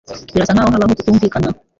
[0.33, 1.49] Birasa nkaho habaho kutumvikana.